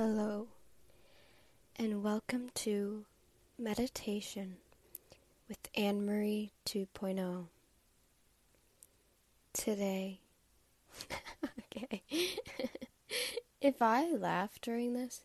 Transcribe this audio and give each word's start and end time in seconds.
Hello, 0.00 0.46
and 1.74 2.04
welcome 2.04 2.50
to 2.54 3.04
Meditation 3.58 4.58
with 5.48 5.58
Anne 5.74 6.06
Marie 6.06 6.52
2.0. 6.66 7.46
Today, 9.52 10.20
okay, 11.74 12.02
if 13.60 13.82
I 13.82 14.08
laugh 14.12 14.60
during 14.60 14.94
this, 14.94 15.24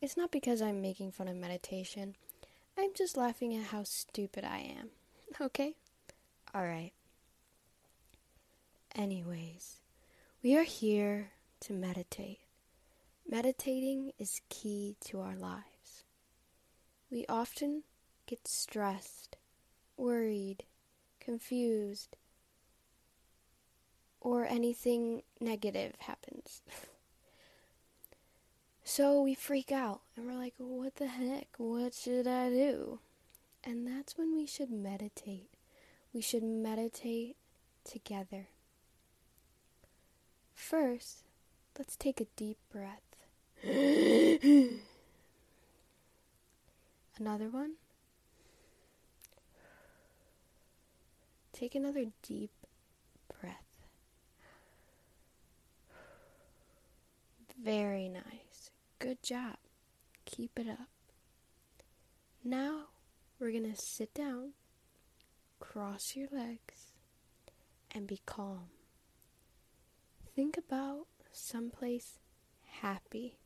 it's 0.00 0.16
not 0.16 0.32
because 0.32 0.60
I'm 0.60 0.82
making 0.82 1.12
fun 1.12 1.28
of 1.28 1.36
meditation. 1.36 2.16
I'm 2.76 2.90
just 2.96 3.16
laughing 3.16 3.54
at 3.54 3.66
how 3.66 3.84
stupid 3.84 4.42
I 4.42 4.74
am. 4.80 4.88
Okay? 5.40 5.74
Alright. 6.52 6.92
Anyways, 8.96 9.76
we 10.42 10.56
are 10.56 10.64
here 10.64 11.30
to 11.60 11.72
meditate. 11.72 12.41
Meditating 13.28 14.12
is 14.18 14.40
key 14.48 14.96
to 15.00 15.20
our 15.20 15.36
lives. 15.36 16.04
We 17.10 17.24
often 17.28 17.82
get 18.26 18.46
stressed, 18.46 19.36
worried, 19.96 20.64
confused, 21.20 22.16
or 24.20 24.46
anything 24.46 25.22
negative 25.40 25.94
happens. 26.00 26.62
so 28.84 29.22
we 29.22 29.34
freak 29.34 29.72
out 29.72 30.02
and 30.16 30.26
we're 30.26 30.38
like, 30.38 30.54
what 30.58 30.96
the 30.96 31.08
heck? 31.08 31.48
What 31.58 31.94
should 31.94 32.26
I 32.26 32.50
do? 32.50 33.00
And 33.64 33.86
that's 33.86 34.18
when 34.18 34.34
we 34.34 34.46
should 34.46 34.70
meditate. 34.70 35.50
We 36.12 36.20
should 36.20 36.42
meditate 36.42 37.36
together. 37.84 38.48
First, 40.54 41.24
let's 41.78 41.96
take 41.96 42.20
a 42.20 42.26
deep 42.36 42.58
breath. 42.70 43.11
Another 43.64 44.80
one. 47.48 47.72
Take 51.52 51.74
another 51.74 52.06
deep 52.22 52.50
breath. 53.40 53.56
Very 57.62 58.08
nice. 58.08 58.70
Good 58.98 59.22
job. 59.22 59.56
Keep 60.24 60.58
it 60.58 60.68
up. 60.68 60.88
Now 62.44 62.86
we're 63.38 63.52
going 63.52 63.72
to 63.72 63.80
sit 63.80 64.12
down, 64.14 64.54
cross 65.60 66.16
your 66.16 66.26
legs, 66.32 66.92
and 67.92 68.08
be 68.08 68.20
calm. 68.26 68.70
Think 70.34 70.56
about 70.56 71.06
someplace 71.32 72.18
happy 72.80 73.36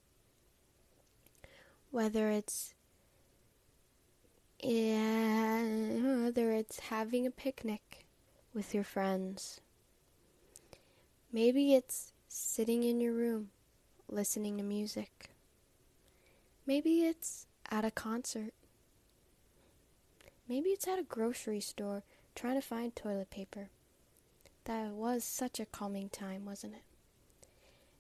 whether 1.91 2.31
it's 2.31 2.75
yeah, 4.63 5.63
whether 6.25 6.53
it's 6.53 6.81
having 6.81 7.27
a 7.27 7.31
picnic 7.31 8.07
with 8.55 8.75
your 8.75 8.85
friends. 8.85 9.61
Maybe 11.33 11.75
it's 11.75 12.13
sitting 12.29 12.83
in 12.83 13.01
your 13.01 13.13
room 13.13 13.51
listening 14.09 14.57
to 14.57 14.63
music. 14.63 15.31
Maybe 16.67 17.03
it's 17.03 17.47
at 17.71 17.85
a 17.85 17.91
concert. 17.91 18.55
Maybe 20.49 20.71
it's 20.71 20.89
at 20.89 20.99
a 20.99 21.05
grocery 21.05 21.61
store 21.61 22.03
trying 22.35 22.55
to 22.55 22.67
find 22.67 22.95
toilet 22.95 23.31
paper. 23.31 23.69
That 24.65 24.91
was 24.91 25.23
such 25.23 25.61
a 25.61 25.67
calming 25.67 26.09
time, 26.09 26.45
wasn't 26.45 26.75
it? 26.75 27.49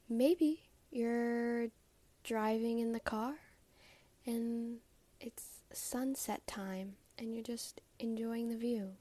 Maybe 0.08 0.62
you're 0.90 1.68
driving 2.24 2.78
in 2.78 2.92
the 2.92 3.00
car 3.00 3.34
and 4.26 4.78
it's 5.20 5.60
sunset 5.72 6.46
time 6.46 6.96
and 7.18 7.32
you're 7.32 7.42
just 7.42 7.80
enjoying 7.98 8.48
the 8.48 8.56
view. 8.56 8.92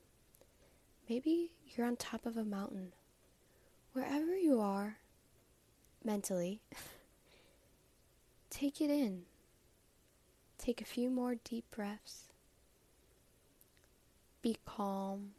Maybe 1.10 1.52
you're 1.68 1.86
on 1.88 1.96
top 1.96 2.26
of 2.26 2.38
a 2.38 2.44
mountain. 2.44 2.94
Wherever 3.94 4.36
you 4.38 4.60
are, 4.60 4.98
mentally, 6.04 6.62
take 8.50 8.80
it 8.82 8.90
in. 8.90 9.24
Take 10.58 10.82
a 10.82 10.86
few 10.86 11.10
more 11.10 11.36
deep 11.36 11.66
breaths. 11.72 12.24
Be 14.42 14.58
calm. 14.66 15.32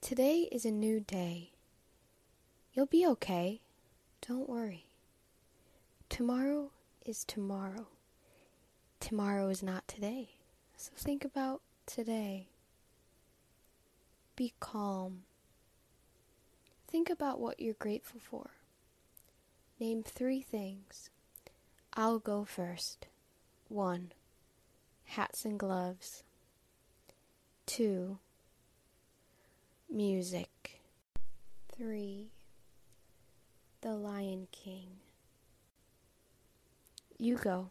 Today 0.00 0.48
is 0.52 0.64
a 0.64 0.70
new 0.70 1.00
day. 1.00 1.52
You'll 2.74 2.86
be 2.86 3.06
okay. 3.06 3.61
Don't 4.26 4.48
worry. 4.48 4.86
Tomorrow 6.08 6.70
is 7.04 7.24
tomorrow. 7.24 7.88
Tomorrow 9.00 9.48
is 9.48 9.62
not 9.62 9.88
today. 9.88 10.30
So 10.76 10.92
think 10.96 11.24
about 11.24 11.60
today. 11.86 12.46
Be 14.36 14.52
calm. 14.60 15.24
Think 16.88 17.10
about 17.10 17.40
what 17.40 17.58
you're 17.58 17.74
grateful 17.74 18.20
for. 18.20 18.50
Name 19.80 20.02
three 20.02 20.40
things. 20.40 21.10
I'll 21.94 22.18
go 22.20 22.44
first. 22.44 23.06
1. 23.68 24.12
Hats 25.04 25.44
and 25.44 25.58
gloves. 25.58 26.22
2. 27.66 28.18
Music. 29.90 30.80
3. 31.76 32.28
The 33.82 33.94
Lion 33.96 34.46
King. 34.52 34.86
You 37.18 37.36
go. 37.36 37.70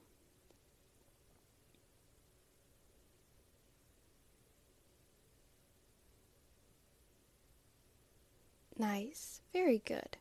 Nice. 8.78 9.40
Very 9.54 9.82
good. 9.86 10.18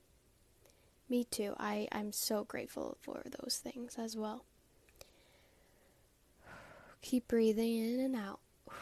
Me 1.08 1.24
too. 1.24 1.54
I, 1.58 1.88
I'm 1.90 2.12
so 2.12 2.44
grateful 2.44 2.96
for 3.00 3.22
those 3.40 3.58
things 3.58 3.96
as 3.98 4.16
well. 4.16 4.44
Keep 7.02 7.26
breathing 7.26 7.78
in 7.78 7.98
and 7.98 8.14
out. 8.14 8.38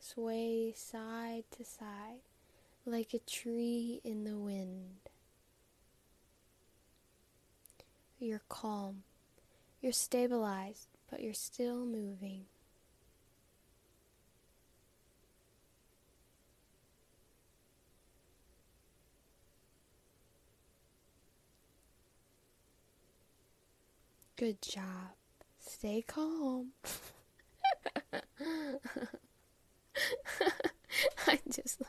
Sway 0.00 0.72
side 0.74 1.44
to 1.50 1.62
side 1.62 2.22
like 2.88 3.12
a 3.14 3.18
tree 3.18 4.00
in 4.04 4.24
the 4.24 4.36
wind. 4.36 4.96
You're 8.18 8.42
calm. 8.48 9.02
You're 9.80 9.92
stabilized, 9.92 10.88
but 11.10 11.22
you're 11.22 11.34
still 11.34 11.84
moving. 11.84 12.46
Good 24.36 24.62
job. 24.62 25.14
Stay 25.58 26.02
calm. 26.06 26.68
I 31.26 31.38
just 31.50 31.82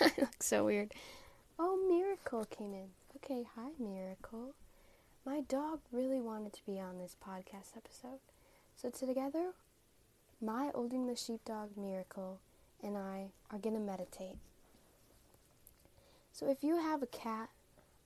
I 0.00 0.12
look 0.18 0.42
so 0.42 0.64
weird. 0.64 0.92
Oh, 1.58 1.78
Miracle 1.88 2.44
came 2.44 2.72
in. 2.74 2.88
Okay, 3.16 3.46
hi, 3.56 3.70
Miracle. 3.78 4.54
My 5.26 5.40
dog 5.40 5.80
really 5.92 6.20
wanted 6.20 6.52
to 6.54 6.66
be 6.66 6.78
on 6.80 6.98
this 6.98 7.16
podcast 7.22 7.76
episode. 7.76 8.20
So, 8.76 8.90
together, 8.90 9.50
my 10.40 10.70
old 10.74 10.92
English 10.92 11.24
sheepdog, 11.24 11.70
Miracle, 11.76 12.38
and 12.82 12.96
I 12.96 13.30
are 13.50 13.58
going 13.58 13.74
to 13.74 13.80
meditate. 13.80 14.36
So, 16.32 16.48
if 16.48 16.62
you 16.62 16.76
have 16.76 17.02
a 17.02 17.06
cat, 17.06 17.50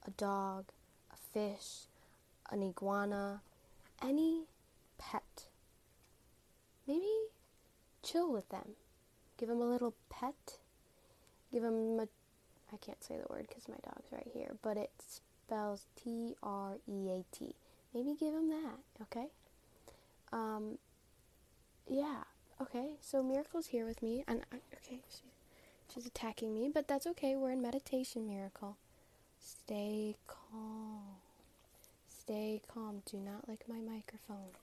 a 0.07 0.11
dog, 0.13 0.67
a 1.13 1.17
fish, 1.17 1.87
an 2.51 2.63
iguana, 2.63 3.43
any 4.03 4.45
pet, 4.99 5.49
maybe 6.89 7.13
chill 8.03 8.33
with 8.33 8.49
them. 8.49 8.71
Give 9.37 9.49
them 9.49 9.61
a 9.61 9.69
little 9.69 9.95
pet 10.09 10.59
give 11.53 11.65
him 11.65 12.01
a 12.01 12.09
I 12.73 12.77
can't 12.79 13.03
say 13.05 13.17
the 13.17 13.33
word 13.33 13.47
because 13.49 13.69
my 13.69 13.77
dog's 13.85 14.11
right 14.13 14.29
here, 14.33 14.57
but 14.63 14.77
it 14.77 14.91
spells 14.99 15.87
T 16.03 16.35
R 16.43 16.77
E 16.89 17.11
A 17.11 17.25
T. 17.31 17.55
Maybe 17.95 18.15
give 18.19 18.33
him 18.33 18.49
that, 18.49 18.79
okay? 19.03 19.27
Um, 20.33 20.79
yeah, 21.87 22.23
okay. 22.61 22.93
So 23.03 23.23
Miracle's 23.23 23.67
here 23.67 23.85
with 23.85 24.03
me, 24.03 24.25
and 24.27 24.41
okay, 24.55 25.01
she, 25.11 25.25
she's 25.93 26.07
attacking 26.07 26.55
me, 26.55 26.71
but 26.73 26.89
that's 26.89 27.07
okay. 27.09 27.37
We're 27.37 27.51
in 27.51 27.61
meditation, 27.61 28.27
Miracle. 28.27 28.79
Stay 29.39 30.17
calm. 30.27 31.03
Stay 32.09 32.63
calm. 32.73 33.03
Do 33.05 33.19
not 33.19 33.47
lick 33.47 33.65
my 33.69 33.81
microphone. 33.81 34.57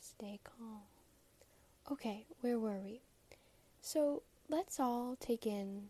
Stay 0.00 0.40
calm. 0.44 0.82
Okay, 1.90 2.26
where 2.42 2.58
were 2.58 2.80
we? 2.84 3.00
So 3.80 4.22
let's 4.50 4.78
all 4.78 5.16
take 5.18 5.46
in 5.46 5.88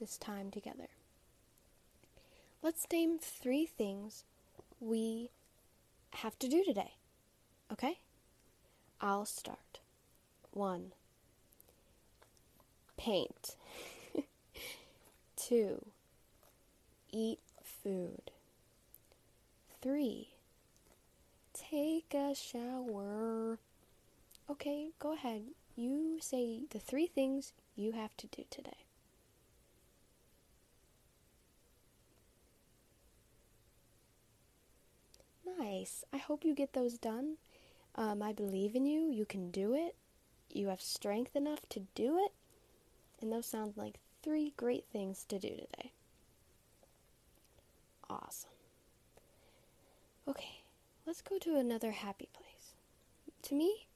this 0.00 0.16
time 0.16 0.50
together. 0.50 0.88
Let's 2.62 2.86
name 2.90 3.18
three 3.20 3.66
things 3.66 4.24
we 4.80 5.30
have 6.14 6.38
to 6.38 6.48
do 6.48 6.64
today. 6.64 6.94
Okay? 7.70 7.98
I'll 9.00 9.26
start. 9.26 9.80
One, 10.52 10.92
paint. 12.96 13.56
Two, 15.36 15.86
eat 17.12 17.38
food. 17.62 18.30
Three, 19.80 20.30
take 21.54 22.12
a 22.14 22.34
shower. 22.34 23.58
Okay, 24.50 24.90
go 24.98 25.12
ahead. 25.12 25.42
You 25.76 26.18
say 26.20 26.62
the 26.70 26.78
three 26.78 27.06
things 27.06 27.52
you 27.76 27.92
have 27.92 28.16
to 28.18 28.26
do 28.26 28.44
today. 28.50 28.84
Nice. 35.58 36.04
I 36.12 36.16
hope 36.18 36.44
you 36.44 36.54
get 36.54 36.72
those 36.72 36.98
done. 36.98 37.36
Um, 37.96 38.22
I 38.22 38.32
believe 38.32 38.74
in 38.74 38.86
you. 38.86 39.10
You 39.10 39.24
can 39.24 39.50
do 39.50 39.74
it. 39.74 39.94
You 40.52 40.68
have 40.68 40.80
strength 40.80 41.36
enough 41.36 41.68
to 41.70 41.80
do 41.94 42.18
it. 42.18 42.32
And 43.20 43.32
those 43.32 43.46
sound 43.46 43.74
like 43.76 43.98
three 44.22 44.52
great 44.56 44.84
things 44.92 45.24
to 45.28 45.38
do 45.38 45.48
today. 45.48 45.92
Awesome. 48.08 48.50
Okay, 50.28 50.62
let's 51.06 51.22
go 51.22 51.38
to 51.38 51.56
another 51.56 51.92
happy 51.92 52.28
place. 52.32 52.72
To 53.42 53.54
me, 53.54 53.86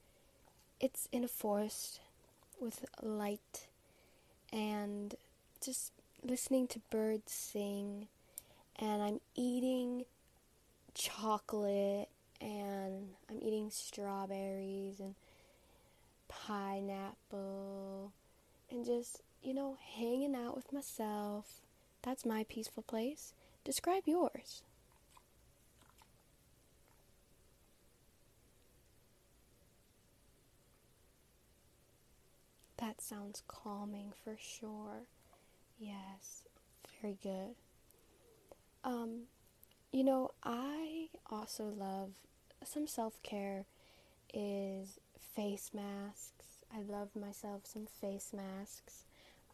it's 0.80 1.08
in 1.12 1.24
a 1.24 1.28
forest 1.28 2.00
with 2.60 2.84
light 3.02 3.66
and 4.52 5.14
just 5.64 5.92
listening 6.22 6.66
to 6.68 6.80
birds 6.90 7.32
sing, 7.32 8.08
and 8.78 9.02
I'm 9.02 9.20
eating 9.34 10.04
chocolate 10.94 12.08
and 12.40 13.10
I'm 13.30 13.38
eating 13.40 13.70
strawberries 13.70 15.00
and 15.00 15.14
pineapple 16.28 18.12
and 18.70 18.84
just, 18.84 19.22
you 19.42 19.54
know, 19.54 19.76
hanging 19.96 20.34
out 20.34 20.56
with 20.56 20.72
myself. 20.72 21.60
That's 22.02 22.24
my 22.26 22.44
peaceful 22.48 22.82
place. 22.82 23.32
Describe 23.64 24.02
yours. 24.06 24.62
That 32.76 33.00
sounds 33.00 33.42
calming 33.48 34.12
for 34.22 34.36
sure. 34.38 35.06
Yes, 35.78 36.44
very 37.00 37.16
good. 37.22 37.54
Um, 38.84 39.22
you 39.94 40.02
know, 40.02 40.32
I 40.42 41.06
also 41.30 41.66
love 41.66 42.10
some 42.64 42.88
self 42.88 43.22
care 43.22 43.64
is 44.34 44.98
face 45.36 45.70
masks. 45.72 46.64
I 46.74 46.82
love 46.82 47.10
myself 47.14 47.60
some 47.62 47.86
face 47.86 48.32
masks. 48.34 49.04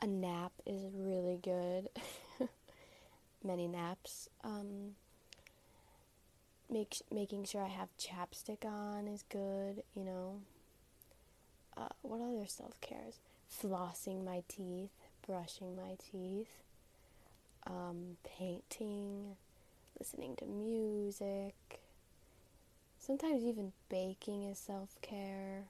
A 0.00 0.06
nap 0.06 0.52
is 0.64 0.87
really 0.94 1.38
good. 1.42 1.90
Many 3.44 3.69
naps. 3.69 4.31
Um, 4.42 4.92
make 6.72 6.96
making 7.12 7.44
sure 7.44 7.62
I 7.62 7.69
have 7.69 7.90
chapstick 7.98 8.64
on 8.64 9.08
is 9.08 9.22
good. 9.28 9.82
You 9.94 10.04
know. 10.04 10.40
Uh, 11.76 11.88
what 12.00 12.22
other 12.22 12.46
self 12.46 12.81
cares? 12.81 13.19
Flossing 13.62 14.25
my 14.25 14.42
teeth, 14.48 14.88
brushing 15.26 15.76
my 15.76 15.96
teeth, 16.10 16.62
um, 17.66 18.16
painting, 18.38 19.37
listening 20.00 20.35
to 20.37 20.47
music. 20.47 21.55
Sometimes 22.99 23.44
even 23.44 23.73
baking 23.88 24.44
is 24.44 24.58
self 24.58 24.97
care. 25.02 25.64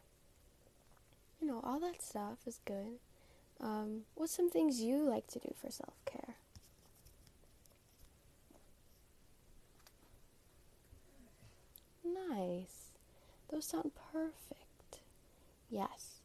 You 1.40 1.48
know, 1.48 1.60
all 1.64 1.80
that 1.80 2.00
stuff 2.02 2.38
is 2.46 2.60
good. 2.64 2.98
Um, 3.60 4.02
what's 4.14 4.34
some 4.34 4.48
things 4.50 4.80
you 4.80 4.98
like 4.98 5.26
to 5.28 5.38
do 5.38 5.52
for 5.60 5.70
self 5.70 5.94
care? 6.06 6.36
Nice. 12.04 12.90
Those 13.50 13.66
sound 13.66 13.90
perfect. 14.12 14.98
Yes. 15.68 16.20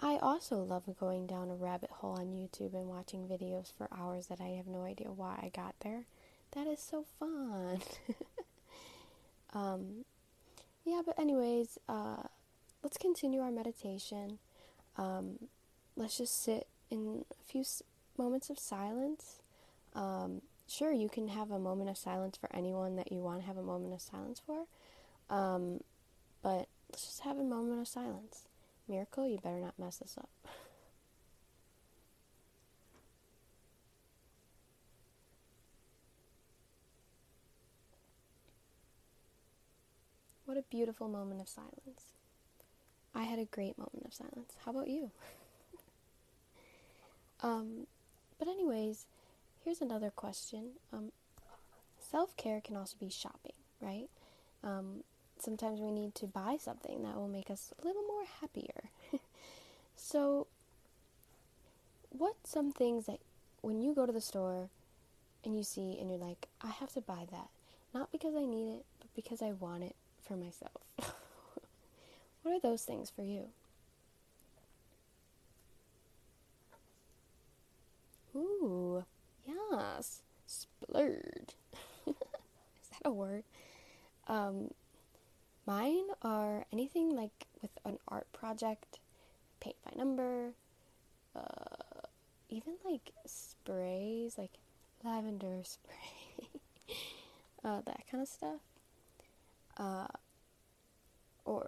I 0.00 0.16
also 0.20 0.56
love 0.56 0.82
going 0.98 1.26
down 1.28 1.48
a 1.50 1.54
rabbit 1.54 1.90
hole 1.90 2.18
on 2.18 2.32
YouTube 2.32 2.74
and 2.74 2.88
watching 2.88 3.28
videos 3.28 3.72
for 3.72 3.88
hours 3.96 4.26
that 4.26 4.40
I 4.40 4.48
have 4.48 4.66
no 4.66 4.82
idea 4.82 5.12
why 5.12 5.38
I 5.42 5.50
got 5.54 5.74
there. 5.80 6.04
That 6.52 6.66
is 6.66 6.80
so 6.80 7.04
fun. 7.18 7.80
um, 9.54 10.04
yeah, 10.84 11.02
but 11.04 11.18
anyways, 11.18 11.78
uh, 11.88 12.24
let's 12.82 12.98
continue 12.98 13.40
our 13.40 13.50
meditation. 13.52 14.38
Um, 14.98 15.38
let's 15.96 16.18
just 16.18 16.42
sit 16.42 16.66
in 16.90 17.24
a 17.30 17.44
few 17.44 17.62
s- 17.62 17.82
moments 18.18 18.50
of 18.50 18.58
silence. 18.58 19.40
Um, 19.94 20.42
sure, 20.68 20.92
you 20.92 21.08
can 21.08 21.28
have 21.28 21.50
a 21.50 21.58
moment 21.58 21.90
of 21.90 21.98
silence 21.98 22.36
for 22.38 22.48
anyone 22.54 22.96
that 22.96 23.12
you 23.12 23.20
want 23.20 23.40
to 23.40 23.46
have 23.46 23.56
a 23.58 23.62
moment 23.62 23.94
of 23.94 24.00
silence 24.00 24.42
for. 24.44 24.66
Um, 25.30 25.82
but 26.42 26.68
let's 26.90 27.06
just 27.06 27.20
have 27.22 27.38
a 27.38 27.44
moment 27.44 27.80
of 27.80 27.88
silence. 27.88 28.44
Miracle, 28.88 29.26
you 29.28 29.38
better 29.38 29.60
not 29.60 29.78
mess 29.78 29.98
this 29.98 30.16
up. 30.18 30.30
What 40.52 40.60
a 40.60 40.76
beautiful 40.76 41.08
moment 41.08 41.40
of 41.40 41.48
silence. 41.48 42.12
I 43.14 43.22
had 43.22 43.38
a 43.38 43.46
great 43.46 43.78
moment 43.78 44.04
of 44.04 44.12
silence. 44.12 44.52
How 44.62 44.72
about 44.72 44.88
you? 44.88 45.10
um, 47.42 47.86
but, 48.38 48.48
anyways, 48.48 49.06
here's 49.64 49.80
another 49.80 50.10
question. 50.10 50.72
Um, 50.92 51.10
Self 51.98 52.36
care 52.36 52.60
can 52.60 52.76
also 52.76 52.98
be 53.00 53.08
shopping, 53.08 53.54
right? 53.80 54.10
Um, 54.62 55.04
sometimes 55.38 55.80
we 55.80 55.90
need 55.90 56.14
to 56.16 56.26
buy 56.26 56.58
something 56.60 57.02
that 57.02 57.16
will 57.16 57.28
make 57.28 57.48
us 57.48 57.72
a 57.82 57.86
little 57.86 58.02
more 58.02 58.24
happier. 58.42 58.90
so, 59.96 60.48
what 62.10 62.34
some 62.44 62.72
things 62.72 63.06
that 63.06 63.20
when 63.62 63.80
you 63.80 63.94
go 63.94 64.04
to 64.04 64.12
the 64.12 64.20
store 64.20 64.68
and 65.46 65.56
you 65.56 65.62
see 65.62 65.96
and 65.98 66.10
you're 66.10 66.18
like, 66.18 66.48
I 66.60 66.68
have 66.68 66.92
to 66.92 67.00
buy 67.00 67.26
that, 67.30 67.48
not 67.94 68.12
because 68.12 68.34
I 68.34 68.44
need 68.44 68.68
it, 68.68 68.84
but 69.00 69.08
because 69.16 69.40
I 69.40 69.52
want 69.52 69.84
it 69.84 69.96
for 70.22 70.36
myself? 70.36 70.82
what 72.42 72.52
are 72.54 72.60
those 72.60 72.82
things 72.82 73.10
for 73.10 73.22
you? 73.22 73.48
Ooh, 78.34 79.04
yes, 79.46 80.22
splurge. 80.46 81.56
Is 82.06 82.14
that 82.90 83.04
a 83.04 83.10
word? 83.10 83.44
Um, 84.28 84.70
mine 85.66 86.06
are 86.22 86.64
anything 86.72 87.14
like 87.14 87.46
with 87.60 87.72
an 87.84 87.98
art 88.08 88.26
project, 88.32 88.98
paint 89.60 89.76
by 89.84 89.92
number, 89.96 90.52
uh, 91.36 92.06
even 92.48 92.74
like 92.84 93.12
sprays, 93.26 94.38
like 94.38 94.52
lavender 95.04 95.60
spray, 95.64 96.48
uh, 97.64 97.80
that 97.84 98.02
kind 98.10 98.22
of 98.22 98.28
stuff. 98.28 98.60
Uh, 99.76 100.06
or 101.44 101.66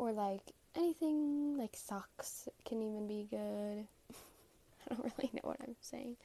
or 0.00 0.12
like 0.12 0.52
anything 0.74 1.56
like 1.58 1.76
socks 1.76 2.48
can 2.64 2.80
even 2.82 3.06
be 3.06 3.26
good. 3.30 3.86
I 4.90 4.94
don't 4.94 5.12
really 5.18 5.30
know 5.34 5.40
what 5.42 5.58
I'm 5.60 5.76
saying. 5.80 6.16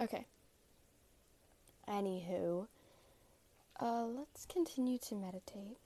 Okay. 0.00 0.26
Anywho, 1.88 2.66
uh, 3.80 4.04
let's 4.04 4.44
continue 4.46 4.98
to 4.98 5.14
meditate. 5.14 5.78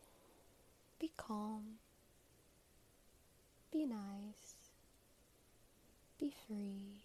Be 0.98 1.12
calm. 1.16 1.78
Be 3.72 3.84
nice. 3.84 4.70
Be 6.18 6.32
free. 6.46 7.02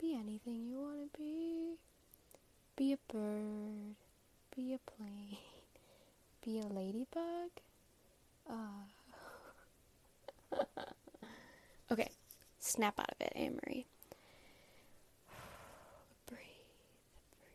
Be 0.00 0.14
anything 0.14 0.66
you 0.68 0.78
want 0.78 1.12
to 1.12 1.18
be. 1.18 1.76
Be 2.76 2.92
a 2.92 2.98
bird. 3.10 3.94
Be 4.54 4.74
a 4.74 4.78
plane. 4.90 5.38
Be 6.44 6.60
a 6.60 6.66
ladybug. 6.66 7.50
Uh. 8.48 8.84
okay, 11.92 12.08
snap 12.58 12.98
out 13.00 13.10
of 13.10 13.20
it, 13.20 13.32
Anne 13.34 13.58
Marie. 13.64 13.86
breathe, 16.28 16.38
breathe. 17.38 17.48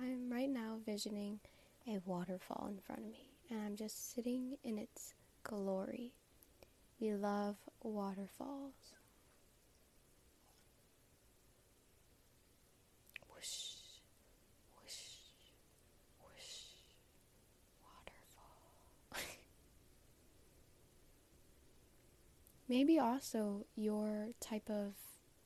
I'm 0.00 0.30
right 0.32 0.48
now 0.48 0.78
visioning 0.86 1.40
a 1.88 1.98
waterfall 2.06 2.68
in 2.70 2.78
front 2.78 3.00
of 3.02 3.08
me, 3.08 3.30
and 3.50 3.60
I'm 3.60 3.76
just 3.76 4.14
sitting 4.14 4.56
in 4.62 4.78
its 4.78 5.14
glory. 5.42 6.12
We 7.00 7.14
love 7.14 7.56
waterfalls. 7.82 8.74
Maybe 22.68 22.98
also 22.98 23.64
your 23.76 24.28
type 24.40 24.68
of, 24.68 24.92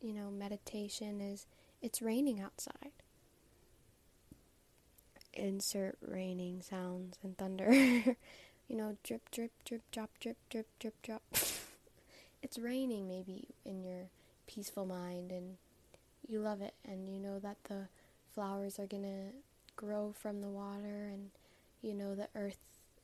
you 0.00 0.12
know, 0.12 0.30
meditation 0.30 1.20
is 1.20 1.46
it's 1.80 2.02
raining 2.02 2.40
outside. 2.40 2.92
Insert 5.34 5.96
raining 6.00 6.62
sounds 6.62 7.18
and 7.22 7.36
thunder. 7.38 7.72
you 8.68 8.76
know, 8.76 8.96
drip, 9.04 9.30
drip, 9.30 9.52
drip, 9.64 9.82
drop, 9.92 10.10
drip, 10.20 10.36
drip, 10.50 10.66
drip, 10.78 11.00
drop. 11.02 11.22
it's 12.42 12.58
raining 12.58 13.06
maybe 13.08 13.48
in 13.64 13.84
your 13.84 14.08
peaceful 14.46 14.84
mind 14.84 15.30
and 15.30 15.56
you 16.28 16.40
love 16.40 16.60
it 16.60 16.74
and 16.84 17.08
you 17.08 17.18
know 17.18 17.38
that 17.38 17.56
the 17.68 17.86
flowers 18.34 18.78
are 18.78 18.86
going 18.86 19.02
to 19.02 19.36
grow 19.76 20.12
from 20.18 20.40
the 20.40 20.48
water 20.48 21.08
and 21.12 21.30
you 21.80 21.94
know 21.94 22.14
the 22.14 22.28
earth 22.34 22.58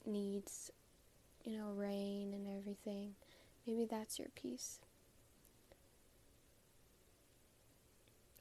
needs 0.07 0.71
you 1.45 1.57
know 1.57 1.71
rain 1.71 2.33
and 2.35 2.47
everything. 2.59 3.15
Maybe 3.69 3.85
that's 3.85 4.19
your 4.19 4.29
peace. 4.35 4.79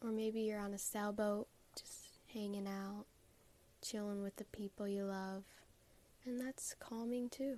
Or 0.02 0.10
maybe 0.10 0.40
you're 0.40 0.58
on 0.58 0.74
a 0.74 0.78
sailboat 0.78 1.48
just 1.76 2.20
hanging 2.34 2.66
out, 2.66 3.04
chilling 3.82 4.24
with 4.24 4.38
the 4.38 4.46
people 4.46 4.88
you 4.88 5.04
love, 5.04 5.44
and 6.26 6.40
that's 6.40 6.74
calming 6.80 7.28
too. 7.28 7.58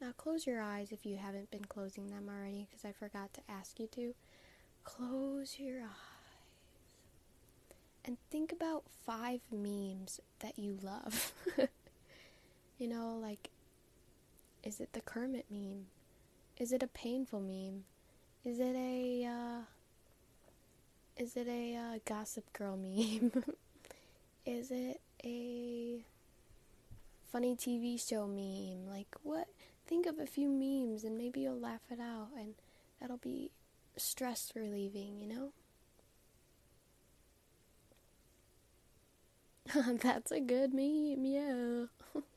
Now 0.00 0.10
close 0.16 0.44
your 0.44 0.60
eyes 0.60 0.90
if 0.90 1.06
you 1.06 1.16
haven't 1.16 1.52
been 1.52 1.66
closing 1.66 2.08
them 2.08 2.28
already 2.28 2.66
because 2.68 2.84
I 2.84 2.90
forgot 2.90 3.32
to 3.34 3.42
ask 3.48 3.78
you 3.78 3.86
to. 3.92 4.12
Close 4.82 5.60
your 5.60 5.82
eyes 5.82 6.34
and 8.04 8.16
think 8.28 8.50
about 8.50 8.82
five 9.06 9.40
memes 9.52 10.20
that 10.40 10.58
you 10.58 10.78
love. 10.82 11.32
you 12.78 12.88
know, 12.88 13.16
like, 13.22 13.50
is 14.64 14.80
it 14.80 14.92
the 14.92 15.00
Kermit 15.00 15.46
meme? 15.50 15.86
Is 16.58 16.72
it 16.72 16.82
a 16.82 16.86
painful 16.88 17.40
meme? 17.40 17.84
Is 18.44 18.58
it 18.58 18.74
a 18.74 19.26
uh, 19.26 19.62
is 21.16 21.36
it 21.36 21.46
a 21.46 21.76
uh, 21.76 21.98
Gossip 22.04 22.52
Girl 22.52 22.76
meme? 22.76 23.30
is 24.46 24.70
it 24.70 25.00
a 25.24 26.04
funny 27.30 27.54
TV 27.54 28.00
show 28.00 28.26
meme? 28.26 28.88
Like 28.88 29.14
what? 29.22 29.48
Think 29.86 30.06
of 30.06 30.18
a 30.18 30.26
few 30.26 30.48
memes 30.48 31.04
and 31.04 31.18
maybe 31.18 31.40
you'll 31.40 31.60
laugh 31.60 31.82
it 31.90 32.00
out, 32.00 32.28
and 32.38 32.54
that'll 33.00 33.18
be 33.18 33.50
stress 33.96 34.52
relieving, 34.54 35.20
you 35.20 35.28
know. 35.28 35.52
That's 40.02 40.30
a 40.32 40.40
good 40.40 40.72
meme, 40.72 41.24
yeah. 41.24 41.84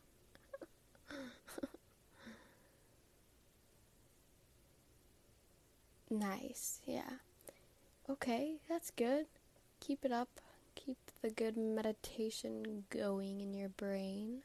Nice, 6.10 6.80
yeah. 6.86 7.20
Okay, 8.10 8.56
that's 8.70 8.92
good. 8.92 9.26
Keep 9.80 10.06
it 10.06 10.12
up. 10.12 10.30
Keep 10.76 10.98
the 11.22 11.30
good 11.30 11.58
meditation 11.58 12.86
going 12.90 13.42
in 13.42 13.54
your 13.54 13.70
brain. 13.70 14.44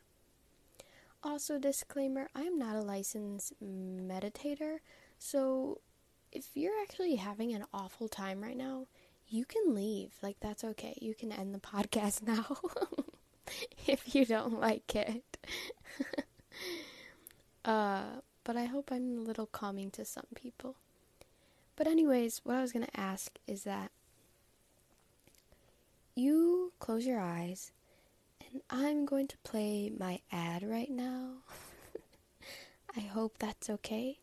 Also, 1.22 1.58
disclaimer 1.58 2.28
I 2.34 2.42
am 2.42 2.58
not 2.58 2.74
a 2.74 2.80
licensed 2.80 3.52
meditator, 3.62 4.78
so 5.18 5.78
if 6.32 6.48
you're 6.54 6.80
actually 6.82 7.16
having 7.16 7.54
an 7.54 7.64
awful 7.72 8.08
time 8.08 8.42
right 8.42 8.56
now, 8.56 8.86
you 9.28 9.44
can 9.44 9.74
leave. 9.74 10.12
Like, 10.22 10.36
that's 10.40 10.64
okay. 10.64 10.98
You 11.00 11.14
can 11.14 11.30
end 11.30 11.54
the 11.54 11.60
podcast 11.60 12.22
now 12.26 12.56
if 13.86 14.14
you 14.14 14.24
don't 14.26 14.58
like 14.60 14.94
it. 14.96 15.38
uh, 17.64 18.02
but 18.44 18.56
I 18.56 18.64
hope 18.64 18.90
I'm 18.90 19.18
a 19.18 19.22
little 19.22 19.46
calming 19.46 19.90
to 19.92 20.04
some 20.04 20.26
people. 20.34 20.76
But, 21.82 21.90
anyways, 21.90 22.42
what 22.44 22.54
I 22.54 22.60
was 22.60 22.70
going 22.70 22.86
to 22.86 23.00
ask 23.00 23.40
is 23.48 23.64
that 23.64 23.90
you 26.14 26.72
close 26.78 27.04
your 27.04 27.18
eyes, 27.18 27.72
and 28.40 28.62
I'm 28.70 29.04
going 29.04 29.26
to 29.26 29.36
play 29.38 29.90
my 29.90 30.20
ad 30.30 30.62
right 30.62 30.92
now. 30.92 31.38
I 32.96 33.00
hope 33.00 33.36
that's 33.36 33.68
okay. 33.68 34.20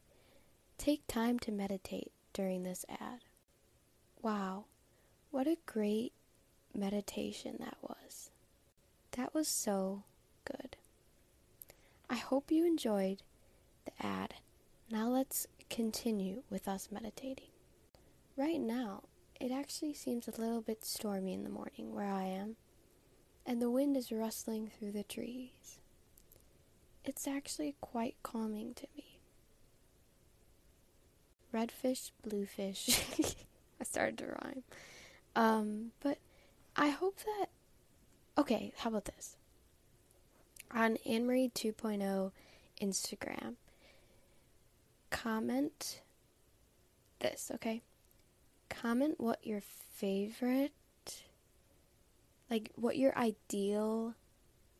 Take 0.77 1.05
time 1.05 1.37
to 1.39 1.51
meditate 1.51 2.13
during 2.31 2.63
this 2.63 2.85
ad. 2.89 3.25
Wow, 4.21 4.63
what 5.29 5.45
a 5.45 5.57
great 5.65 6.13
meditation 6.73 7.57
that 7.59 7.75
was. 7.81 8.31
That 9.17 9.33
was 9.33 9.49
so 9.49 10.03
good. 10.45 10.77
I 12.09 12.15
hope 12.15 12.51
you 12.51 12.65
enjoyed 12.65 13.21
the 13.83 13.91
ad. 13.99 14.35
Now 14.89 15.09
let's 15.09 15.45
continue 15.69 16.41
with 16.49 16.67
us 16.67 16.89
meditating. 16.91 17.48
Right 18.39 18.61
now, 18.61 19.03
it 19.37 19.51
actually 19.51 19.93
seems 19.93 20.25
a 20.29 20.39
little 20.39 20.61
bit 20.61 20.85
stormy 20.85 21.33
in 21.33 21.43
the 21.43 21.49
morning 21.49 21.93
where 21.93 22.07
I 22.07 22.23
am, 22.23 22.55
and 23.45 23.61
the 23.61 23.69
wind 23.69 23.97
is 23.97 24.13
rustling 24.13 24.69
through 24.69 24.93
the 24.93 25.03
trees. 25.03 25.79
It's 27.03 27.27
actually 27.27 27.75
quite 27.81 28.15
calming 28.23 28.75
to 28.75 28.87
me. 28.95 29.19
Redfish, 31.53 32.11
bluefish. 32.23 33.01
I 33.81 33.83
started 33.83 34.17
to 34.19 34.27
rhyme. 34.27 34.63
Um, 35.35 35.91
but 35.99 36.19
I 36.77 36.91
hope 36.91 37.17
that. 37.17 37.47
Okay, 38.37 38.71
how 38.77 38.89
about 38.89 39.03
this? 39.03 39.35
On 40.71 40.95
Anne 41.05 41.27
Marie 41.27 41.51
2.0 41.53 42.31
Instagram, 42.81 43.55
comment 45.09 45.99
this, 47.19 47.51
okay? 47.55 47.81
Comment 48.69 49.19
what 49.19 49.45
your 49.45 49.61
favorite, 49.95 50.71
like, 52.49 52.71
what 52.75 52.97
your 52.97 53.17
ideal 53.17 54.15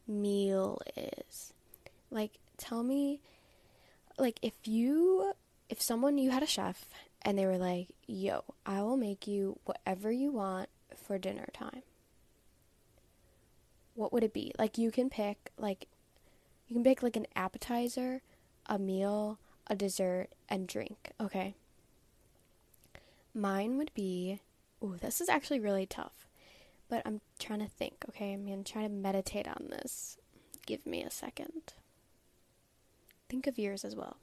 meal 0.08 0.81
is. 0.96 1.53
Like, 2.10 2.39
tell 2.58 2.84
me, 2.84 3.19
like, 4.17 4.39
if 4.41 4.53
you, 4.65 5.34
if 5.69 5.81
someone, 5.81 6.17
you 6.17 6.31
had 6.31 6.43
a 6.43 6.48
chef 6.48 6.86
and 7.22 7.38
they 7.38 7.46
were 7.46 7.58
like, 7.58 7.89
yo, 8.08 8.43
I 8.65 8.81
will 8.81 8.98
make 8.98 9.27
you 9.27 9.60
whatever 9.65 10.12
you 10.12 10.31
want 10.31 10.69
for 10.96 11.17
dinner 11.17 11.50
time. 11.53 11.84
What 13.96 14.13
would 14.13 14.24
it 14.24 14.34
be? 14.34 14.53
Like, 14.58 14.77
you 14.77 14.91
can 14.91 15.10
pick, 15.10 15.51
like, 15.58 15.88
you 16.67 16.75
can 16.75 16.84
pick, 16.84 17.03
like, 17.03 17.17
an 17.17 17.27
appetizer, 17.36 18.22
a 18.65 18.79
meal, 18.79 19.39
a 19.67 19.75
dessert, 19.75 20.29
and 20.48 20.67
drink, 20.67 21.12
okay? 21.19 21.55
Mine 23.33 23.77
would 23.77 23.93
be, 23.93 24.39
ooh, 24.83 24.98
this 25.00 25.21
is 25.21 25.29
actually 25.29 25.59
really 25.59 25.86
tough, 25.86 26.27
but 26.89 27.01
I'm 27.05 27.21
trying 27.38 27.59
to 27.59 27.67
think, 27.67 28.03
okay? 28.09 28.33
I'm 28.33 28.45
gonna 28.45 28.63
try 28.63 28.83
to 28.83 28.89
meditate 28.89 29.48
on 29.48 29.67
this. 29.69 30.17
Give 30.65 30.86
me 30.86 31.03
a 31.03 31.12
second. 31.12 31.74
Think 33.29 33.48
of 33.48 33.59
yours 33.59 33.86
as 33.86 33.95
well. 33.95 34.17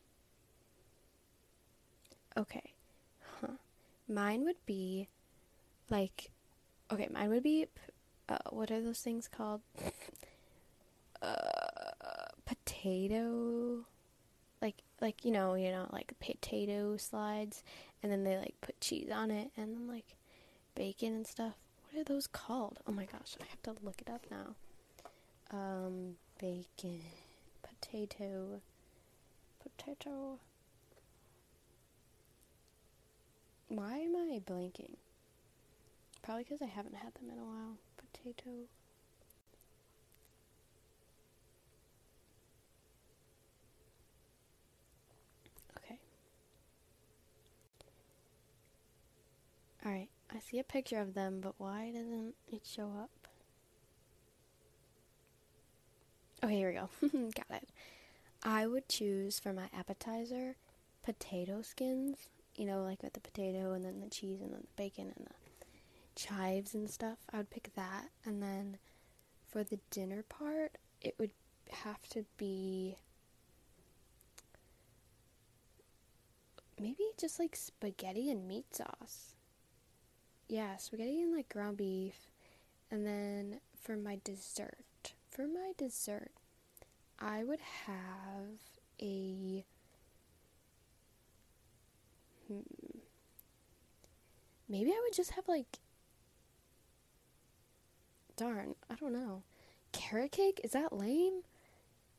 Okay. 2.37 2.75
Huh. 3.41 3.57
Mine 4.09 4.45
would 4.45 4.65
be 4.67 5.09
like, 5.89 6.31
okay, 6.93 7.09
mine 7.13 7.31
would 7.31 7.43
be, 7.43 7.67
uh, 8.29 8.39
what 8.51 8.71
are 8.71 8.81
those 8.81 9.01
things 9.01 9.29
called? 9.29 9.61
uh, 11.23 11.37
potato 12.45 13.56
like 15.01 15.25
you 15.25 15.31
know 15.31 15.55
you 15.55 15.71
know 15.71 15.89
like 15.93 16.13
potato 16.21 16.97
slides 16.97 17.63
and 18.03 18.11
then 18.11 18.25
they 18.25 18.37
like 18.37 18.55
put 18.61 18.81
cheese 18.81 19.11
on 19.13 19.31
it 19.31 19.51
and 19.57 19.75
then 19.75 19.89
like 19.89 20.17
bacon 20.75 21.15
and 21.15 21.27
stuff. 21.27 21.55
What 21.91 22.01
are 22.01 22.05
those 22.05 22.27
called? 22.27 22.79
Oh 22.87 22.93
my 22.93 23.05
gosh 23.07 23.37
i 23.41 23.45
have 23.49 23.63
to 23.63 23.75
look 23.85 24.01
it 24.01 24.11
up 24.11 24.27
now. 24.31 24.55
Um 25.51 26.17
bacon 26.39 27.01
potato 27.63 28.61
potato. 29.63 30.39
Why 33.69 33.99
am 33.99 34.17
i 34.17 34.41
blanking? 34.49 34.97
Probably 36.23 36.45
because 36.45 36.63
i 36.63 36.67
haven't 36.67 36.97
had 36.97 37.15
them 37.15 37.31
in 37.31 37.39
a 37.39 37.45
while. 37.45 37.77
Potato 37.97 38.51
Alright, 49.87 50.09
I 50.35 50.41
see 50.41 50.59
a 50.59 50.65
picture 50.65 50.99
of 50.99 51.15
them, 51.15 51.39
but 51.41 51.55
why 51.59 51.93
doesn't 51.95 52.35
it 52.51 52.63
show 52.67 52.91
up? 52.99 53.29
Oh, 56.43 56.49
here 56.49 56.71
we 56.71 56.75
go. 56.75 57.31
Got 57.37 57.63
it. 57.63 57.69
I 58.43 58.67
would 58.67 58.89
choose 58.89 59.39
for 59.39 59.53
my 59.53 59.69
appetizer 59.73 60.57
potato 61.05 61.63
skins. 61.63 62.17
You 62.57 62.65
know, 62.67 62.83
like 62.83 63.01
with 63.01 63.13
the 63.13 63.21
potato 63.21 63.75
and 63.75 63.85
then 63.85 64.01
the 64.01 64.11
cheese 64.11 64.41
and 64.41 64.53
then 64.53 64.63
the 64.63 64.83
bacon 64.83 65.13
and 65.17 65.27
the 65.27 65.35
chives 66.17 66.75
and 66.75 66.91
stuff. 66.91 67.19
I 67.33 67.37
would 67.37 67.51
pick 67.51 67.71
that. 67.77 68.09
And 68.25 68.43
then 68.43 68.79
for 69.47 69.63
the 69.63 69.79
dinner 69.93 70.25
part, 70.29 70.79
it 71.01 71.15
would 71.21 71.31
have 71.71 72.09
to 72.09 72.25
be 72.39 72.97
maybe 76.81 77.05
just 77.21 77.39
like 77.39 77.55
spaghetti 77.55 78.31
and 78.31 78.49
meat 78.49 78.75
sauce. 78.75 79.36
Yeah, 80.49 80.77
spaghetti 80.77 81.23
and 81.23 81.35
like 81.35 81.49
ground 81.49 81.77
beef. 81.77 82.31
And 82.91 83.05
then 83.07 83.61
for 83.81 83.97
my 83.97 84.21
dessert, 84.23 85.15
for 85.31 85.47
my 85.47 85.73
dessert, 85.77 86.31
I 87.19 87.43
would 87.43 87.61
have 87.87 88.61
a 89.01 89.65
hmm, 92.47 92.61
maybe 94.69 94.91
I 94.91 95.01
would 95.03 95.15
just 95.15 95.33
have 95.33 95.49
like 95.49 95.79
darn, 98.37 98.75
I 98.91 98.95
don't 98.95 99.13
know. 99.13 99.43
Carrot 99.93 100.33
cake? 100.33 100.61
Is 100.63 100.73
that 100.73 100.93
lame? 100.93 101.43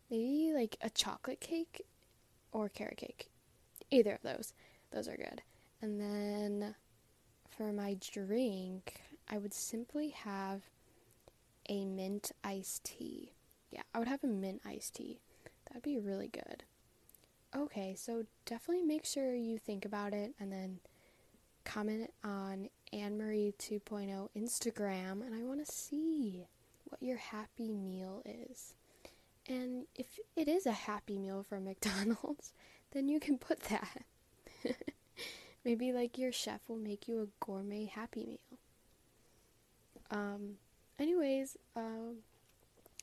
Maybe 0.09 0.51
like 0.53 0.77
a 0.81 0.89
chocolate 0.89 1.39
cake 1.39 1.85
or 2.51 2.69
carrot 2.69 2.97
cake. 2.97 3.29
Either 3.91 4.13
of 4.13 4.21
those. 4.23 4.53
Those 4.91 5.07
are 5.07 5.17
good. 5.17 5.41
And 5.81 5.99
then 5.99 6.75
for 7.57 7.73
my 7.73 7.97
drink, 7.99 9.01
I 9.29 9.39
would 9.39 9.53
simply 9.53 10.09
have 10.09 10.61
a 11.67 11.83
mint 11.85 12.31
iced 12.43 12.83
tea. 12.83 13.33
Yeah, 13.71 13.81
I 13.93 13.99
would 13.99 14.07
have 14.07 14.23
a 14.23 14.27
mint 14.27 14.61
iced 14.65 14.95
tea. 14.95 15.19
That'd 15.67 15.83
be 15.83 15.97
really 15.97 16.27
good. 16.27 16.63
Okay, 17.55 17.95
so 17.97 18.25
definitely 18.45 18.83
make 18.83 19.05
sure 19.05 19.33
you 19.33 19.57
think 19.57 19.85
about 19.85 20.13
it 20.13 20.33
and 20.39 20.51
then 20.51 20.79
comment 21.65 22.11
on 22.23 22.69
Anne 22.93 23.17
Marie 23.17 23.53
2.0 23.59 24.29
Instagram, 24.37 25.25
and 25.25 25.35
I 25.35 25.43
want 25.43 25.65
to 25.65 25.71
see 25.71 26.45
what 26.85 27.01
your 27.01 27.17
happy 27.17 27.73
meal 27.73 28.21
is. 28.25 28.75
And 29.49 29.85
if 29.95 30.19
it 30.35 30.47
is 30.47 30.65
a 30.65 30.71
happy 30.71 31.17
meal 31.17 31.43
from 31.43 31.63
McDonald's, 31.65 32.53
then 32.91 33.09
you 33.09 33.19
can 33.19 33.37
put 33.37 33.61
that. 33.61 34.03
Maybe 35.65 35.91
like 35.91 36.17
your 36.17 36.31
chef 36.31 36.61
will 36.67 36.77
make 36.77 37.07
you 37.07 37.21
a 37.21 37.45
gourmet 37.45 37.85
happy 37.85 38.25
meal. 38.25 38.59
Um, 40.09 40.55
anyways, 40.97 41.57
um, 41.75 42.17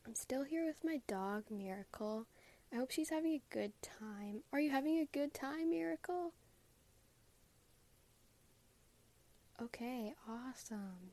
I'm 0.07 0.15
still 0.15 0.45
here 0.45 0.65
with 0.67 0.83
my 0.83 1.01
dog, 1.07 1.45
Miracle. 1.51 2.27
I 2.73 2.77
hope 2.77 2.91
she's 2.91 3.11
having 3.11 3.33
a 3.35 3.43
good 3.51 3.73
time. 3.83 4.43
Are 4.53 4.61
you 4.61 4.71
having 4.71 4.99
a 4.99 5.09
good 5.13 5.35
time, 5.35 5.71
Miracle? 5.71 6.33
Okay, 9.63 10.15
awesome. 10.29 11.13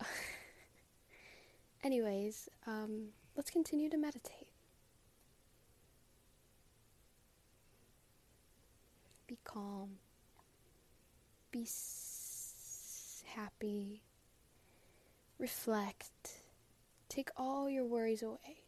Anyways, 1.82 2.48
um, 2.66 3.08
let's 3.36 3.50
continue 3.50 3.88
to 3.88 3.96
meditate. 3.96 4.48
Be 9.26 9.38
calm. 9.44 9.98
Be 11.58 11.64
s- 11.64 13.24
happy. 13.34 14.02
Reflect. 15.40 16.34
Take 17.08 17.30
all 17.36 17.68
your 17.68 17.84
worries 17.84 18.22
away. 18.22 18.62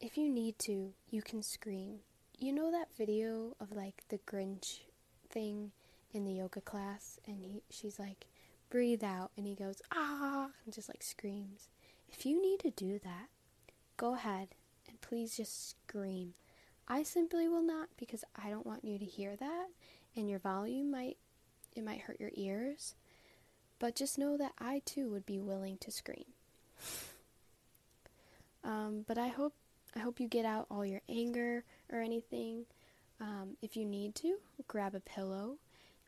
If 0.00 0.16
you 0.16 0.30
need 0.30 0.54
to, 0.60 0.94
you 1.10 1.20
can 1.20 1.42
scream. 1.42 1.98
You 2.38 2.54
know 2.54 2.70
that 2.70 2.88
video 2.96 3.54
of 3.60 3.72
like 3.72 4.02
the 4.08 4.16
Grinch 4.18 4.80
thing? 5.28 5.72
in 6.14 6.24
the 6.24 6.32
yoga 6.32 6.60
class 6.60 7.18
and 7.26 7.44
he 7.44 7.60
she's 7.68 7.98
like 7.98 8.26
breathe 8.70 9.02
out 9.02 9.32
and 9.36 9.48
he 9.48 9.54
goes 9.56 9.82
ah 9.92 10.48
and 10.64 10.72
just 10.72 10.88
like 10.88 11.02
screams 11.02 11.66
if 12.08 12.24
you 12.24 12.40
need 12.40 12.60
to 12.60 12.70
do 12.70 13.00
that 13.02 13.26
go 13.96 14.14
ahead 14.14 14.46
and 14.88 15.00
please 15.00 15.36
just 15.36 15.70
scream 15.70 16.34
i 16.86 17.02
simply 17.02 17.48
will 17.48 17.64
not 17.66 17.88
because 17.98 18.22
i 18.40 18.48
don't 18.48 18.64
want 18.64 18.84
you 18.84 18.96
to 18.96 19.04
hear 19.04 19.34
that 19.34 19.66
and 20.14 20.30
your 20.30 20.38
volume 20.38 20.88
might 20.88 21.16
it 21.74 21.84
might 21.84 22.02
hurt 22.02 22.20
your 22.20 22.30
ears 22.34 22.94
but 23.78 23.94
just 23.94 24.18
know 24.18 24.36
that 24.36 24.52
i 24.58 24.80
too 24.84 25.08
would 25.08 25.26
be 25.26 25.38
willing 25.38 25.76
to 25.78 25.90
scream 25.90 26.24
um, 28.64 29.04
but 29.06 29.18
i 29.18 29.28
hope 29.28 29.54
i 29.96 29.98
hope 29.98 30.20
you 30.20 30.28
get 30.28 30.44
out 30.44 30.66
all 30.70 30.84
your 30.84 31.02
anger 31.08 31.64
or 31.92 32.00
anything 32.00 32.64
um, 33.20 33.56
if 33.62 33.76
you 33.76 33.84
need 33.84 34.14
to 34.14 34.36
grab 34.66 34.94
a 34.94 35.00
pillow 35.00 35.56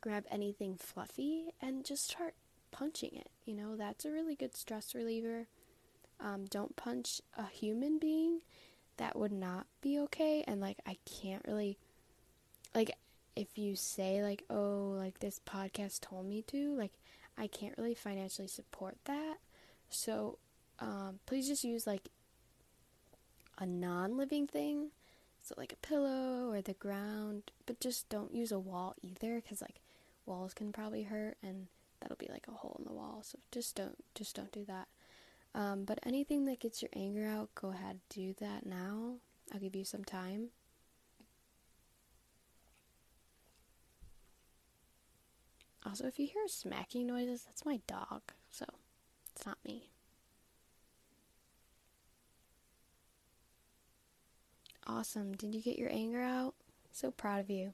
grab 0.01 0.25
anything 0.31 0.77
fluffy 0.77 1.47
and 1.61 1.85
just 1.85 2.05
start 2.05 2.35
punching 2.71 3.11
it. 3.15 3.29
You 3.45 3.55
know, 3.55 3.77
that's 3.77 4.05
a 4.05 4.11
really 4.11 4.35
good 4.35 4.57
stress 4.57 4.95
reliever. 4.95 5.47
Um, 6.21 6.45
don't 6.49 6.77
punch 6.77 7.21
a 7.37 7.47
human 7.47 7.99
being. 7.99 8.41
That 8.99 9.19
would 9.19 9.33
not 9.33 9.67
be 9.81 9.99
okay. 10.01 10.45
And 10.47 10.61
like, 10.61 10.79
I 10.87 10.97
can't 11.05 11.45
really, 11.47 11.77
like, 12.75 12.93
if 13.37 13.59
you 13.59 13.77
say, 13.77 14.23
like, 14.23 14.43
oh, 14.51 14.95
like 14.97 15.21
this 15.21 15.41
podcast 15.47 16.01
told 16.01 16.27
me 16.27 16.43
to, 16.49 16.75
like, 16.75 16.93
I 17.39 17.47
can't 17.47 17.77
really 17.77 17.95
financially 17.95 18.49
support 18.49 18.97
that. 19.05 19.37
So, 19.91 20.39
um, 20.81 21.21
please 21.27 21.47
just 21.47 21.65
use 21.65 21.87
like 21.87 22.09
a 23.59 23.67
non 23.67 24.17
living 24.17 24.47
thing. 24.47 24.91
So, 25.43 25.55
like 25.57 25.73
a 25.73 25.87
pillow 25.87 26.51
or 26.51 26.61
the 26.61 26.75
ground, 26.75 27.53
but 27.67 27.79
just 27.79 28.09
don't 28.09 28.35
use 28.35 28.51
a 28.51 28.59
wall 28.59 28.97
either 29.03 29.37
because, 29.37 29.63
like, 29.63 29.77
walls 30.27 30.53
can 30.53 30.73
probably 30.73 31.05
hurt 31.05 31.37
and 31.43 31.69
that'll 32.01 32.17
be 32.17 32.29
like 32.31 32.47
a 32.49 32.53
hole 32.53 32.77
in 32.79 32.85
the 32.85 32.93
wall 32.93 33.21
so 33.23 33.39
just 33.53 33.77
don't 33.77 33.97
just 34.15 34.37
don't 34.37 34.53
do 34.53 34.65
that 34.65 34.89
um, 35.55 35.85
but 35.85 35.99
anything 36.05 36.45
that 36.45 36.61
gets 36.61 36.83
your 36.83 36.91
anger 36.95 37.27
out 37.27 37.49
go 37.55 37.71
ahead 37.71 37.99
do 38.11 38.35
that 38.39 38.67
now 38.67 39.15
i'll 39.53 39.61
give 39.61 39.77
you 39.77 39.85
some 39.85 40.05
time 40.05 40.49
also 45.87 46.07
if 46.07 46.19
you 46.19 46.27
hear 46.27 46.47
smacking 46.49 47.07
noises 47.07 47.43
that's 47.45 47.65
my 47.65 47.81
dog 47.87 48.23
so 48.51 48.65
it's 49.35 49.47
not 49.47 49.59
me 49.65 49.91
awesome 54.87 55.35
did 55.35 55.55
you 55.55 55.61
get 55.61 55.79
your 55.79 55.91
anger 55.93 56.23
out 56.23 56.55
so 56.93 57.11
proud 57.11 57.41
of 57.41 57.51
you 57.51 57.73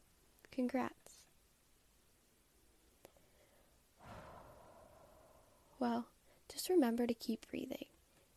congrats 0.51 1.03
Well, 5.83 6.07
just 6.48 6.68
remember 6.68 7.09
to 7.09 7.12
keep 7.14 7.51
breathing. 7.51 7.87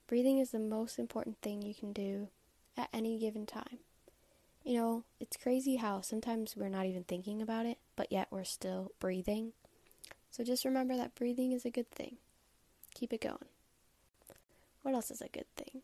Breathing 0.08 0.40
is 0.40 0.50
the 0.50 0.58
most 0.58 0.98
important 0.98 1.38
thing 1.44 1.62
you 1.62 1.76
can 1.76 1.94
do 1.94 2.30
at 2.76 2.90
any 2.92 3.20
given 3.20 3.46
time. 3.46 3.82
You 4.64 4.80
know, 4.80 5.04
it's 5.20 5.38
crazy 5.38 5.76
how 5.76 6.02
sometimes 6.02 6.58
we're 6.58 6.70
not 6.70 6.88
even 6.88 7.04
thinking 7.04 7.44
about 7.44 7.68
it, 7.68 7.78
but 7.96 8.12
yet 8.12 8.30
we're 8.32 8.46
still 8.46 8.94
breathing. 9.00 9.54
So 10.36 10.44
just 10.44 10.66
remember 10.66 10.98
that 10.98 11.16
breathing 11.16 11.54
is 11.54 11.64
a 11.64 11.70
good 11.70 11.90
thing. 11.90 12.18
Keep 12.94 13.14
it 13.14 13.22
going. 13.22 13.38
What 14.82 14.94
else 14.94 15.10
is 15.10 15.22
a 15.22 15.30
good 15.30 15.46
thing? 15.56 15.82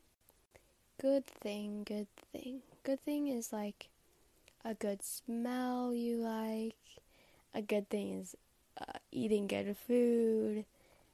Good 1.01 1.25
thing, 1.25 1.83
good 1.85 2.07
thing. 2.33 2.59
Good 2.83 2.99
thing 2.99 3.29
is 3.29 3.53
like 3.53 3.87
a 4.65 4.73
good 4.73 5.03
smell 5.03 5.93
you 5.93 6.17
like. 6.17 6.75
A 7.53 7.61
good 7.61 7.87
thing 7.87 8.19
is 8.19 8.35
uh, 8.77 8.99
eating 9.09 9.47
good 9.47 9.77
food. 9.87 10.65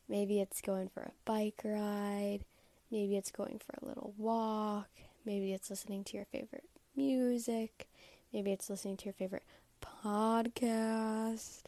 Maybe 0.09 0.41
it's 0.41 0.59
going 0.59 0.89
for 0.89 1.01
a 1.01 1.11
bike 1.23 1.61
ride. 1.63 2.39
Maybe 2.89 3.17
it's 3.17 3.29
going 3.29 3.61
for 3.63 3.77
a 3.79 3.87
little 3.87 4.15
walk. 4.17 4.89
Maybe 5.27 5.53
it's 5.53 5.69
listening 5.69 6.03
to 6.05 6.17
your 6.17 6.25
favorite 6.25 6.65
music. 6.95 7.87
Maybe 8.33 8.51
it's 8.51 8.67
listening 8.67 8.97
to 8.97 9.05
your 9.05 9.13
favorite 9.13 9.43
podcast. 9.79 11.65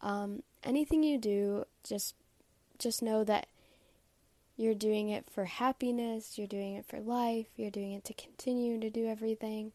Um, 0.00 0.42
anything 0.64 1.02
you 1.02 1.18
do, 1.18 1.64
just 1.82 2.14
just 2.78 3.02
know 3.02 3.22
that 3.24 3.46
you're 4.56 4.74
doing 4.74 5.08
it 5.08 5.26
for 5.30 5.44
happiness. 5.44 6.38
You're 6.38 6.46
doing 6.46 6.74
it 6.74 6.86
for 6.86 7.00
life. 7.00 7.46
You're 7.56 7.70
doing 7.70 7.92
it 7.92 8.04
to 8.04 8.14
continue 8.14 8.80
to 8.80 8.90
do 8.90 9.06
everything. 9.06 9.72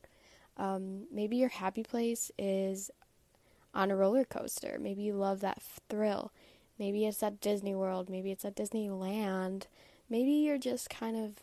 Um, 0.58 1.04
maybe 1.12 1.38
your 1.38 1.50
happy 1.50 1.84
place 1.84 2.32
is 2.38 2.92
on 3.74 3.92
a 3.92 3.96
roller 3.96 4.26
coaster. 4.26 4.78
Maybe 4.80 5.04
you 5.04 5.14
love 5.14 5.40
that 5.42 5.62
thrill. 5.90 6.32
Maybe 6.78 7.06
it's 7.06 7.22
at 7.22 7.42
Disney 7.42 7.76
World, 7.76 8.10
maybe 8.10 8.32
it's 8.32 8.46
at 8.46 8.56
Disneyland. 8.56 9.64
Maybe 10.10 10.32
you're 10.32 10.58
just 10.58 10.90
kind 10.90 11.18
of 11.18 11.34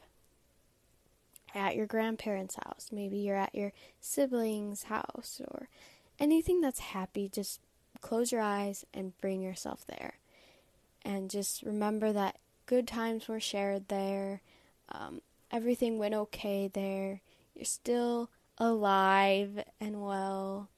at 1.54 1.76
your 1.76 1.86
grandparents' 1.86 2.56
house. 2.56 2.88
Maybe 2.90 3.18
you're 3.18 3.36
at 3.36 3.54
your 3.54 3.72
sibling's 4.00 4.84
house 4.84 5.40
or 5.46 5.68
anything 6.18 6.60
that's 6.60 6.80
happy. 6.80 7.28
Just 7.28 7.60
close 8.00 8.32
your 8.32 8.40
eyes 8.40 8.84
and 8.94 9.18
bring 9.20 9.42
yourself 9.42 9.84
there. 9.86 10.14
And 11.04 11.30
just 11.30 11.62
remember 11.62 12.12
that 12.12 12.38
good 12.66 12.86
times 12.88 13.28
were 13.28 13.40
shared 13.40 13.88
there. 13.88 14.42
Um, 14.90 15.22
everything 15.50 15.98
went 15.98 16.14
okay 16.14 16.68
there. 16.68 17.20
You're 17.54 17.64
still 17.64 18.30
alive 18.58 19.62
and 19.80 20.02
well. 20.02 20.68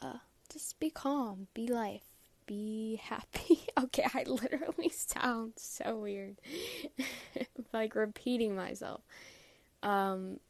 Uh, 0.00 0.18
just 0.52 0.78
be 0.78 0.90
calm, 0.90 1.48
be 1.54 1.66
life, 1.66 2.04
be 2.46 3.00
happy. 3.02 3.60
okay, 3.78 4.06
I 4.14 4.24
literally 4.26 4.88
sound 4.94 5.54
so 5.56 5.98
weird. 5.98 6.36
like 7.72 7.94
repeating 7.94 8.54
myself. 8.54 9.02
Um, 9.82 10.40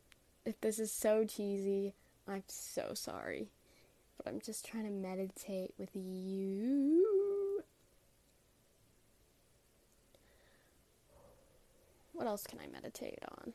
if 0.45 0.61
this 0.61 0.79
is 0.79 0.93
so 0.93 1.25
cheesy, 1.25 1.95
I'm 2.27 2.45
so 2.47 2.93
sorry. 2.95 3.49
I'm 4.29 4.41
just 4.41 4.67
trying 4.67 4.85
to 4.85 4.91
meditate 4.91 5.73
with 5.79 5.91
you. 5.95 7.63
What 12.13 12.27
else 12.27 12.47
can 12.47 12.59
I 12.61 12.67
meditate 12.67 13.21
on? 13.31 13.53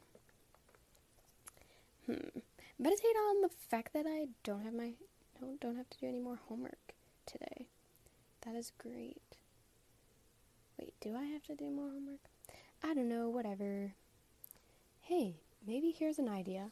Hmm. 2.07 2.39
Meditate 2.79 3.15
on 3.29 3.41
the 3.41 3.49
fact 3.69 3.93
that 3.93 4.05
I 4.07 4.27
don't 4.43 4.63
have 4.63 4.73
my 4.73 4.93
don't 5.39 5.59
don't 5.59 5.75
have 5.75 5.89
to 5.91 5.97
do 5.99 6.07
any 6.07 6.19
more 6.19 6.39
homework 6.47 6.93
today. 7.25 7.67
That 8.45 8.55
is 8.55 8.71
great. 8.77 9.21
Wait, 10.79 10.93
do 11.01 11.15
I 11.15 11.25
have 11.25 11.43
to 11.43 11.55
do 11.55 11.69
more 11.69 11.89
homework? 11.89 12.19
I 12.83 12.93
don't 12.93 13.07
know, 13.07 13.29
whatever. 13.29 13.93
Hey, 15.01 15.35
maybe 15.65 15.91
here's 15.97 16.19
an 16.19 16.29
idea. 16.29 16.69